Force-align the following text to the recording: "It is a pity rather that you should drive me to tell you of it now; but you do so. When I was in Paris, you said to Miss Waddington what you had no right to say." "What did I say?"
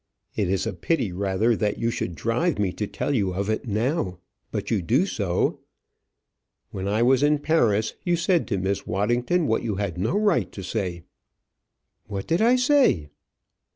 "It 0.35 0.49
is 0.49 0.65
a 0.65 0.73
pity 0.73 1.11
rather 1.11 1.55
that 1.55 1.77
you 1.77 1.91
should 1.91 2.15
drive 2.15 2.57
me 2.57 2.71
to 2.73 2.87
tell 2.87 3.13
you 3.13 3.35
of 3.35 3.51
it 3.51 3.67
now; 3.67 4.17
but 4.51 4.71
you 4.71 4.81
do 4.81 5.05
so. 5.05 5.59
When 6.71 6.87
I 6.87 7.03
was 7.03 7.21
in 7.21 7.37
Paris, 7.37 7.93
you 8.03 8.15
said 8.15 8.47
to 8.47 8.57
Miss 8.57 8.87
Waddington 8.87 9.45
what 9.45 9.61
you 9.61 9.75
had 9.75 9.99
no 9.99 10.17
right 10.17 10.51
to 10.53 10.63
say." 10.63 11.03
"What 12.07 12.25
did 12.25 12.41
I 12.41 12.55
say?" 12.55 13.09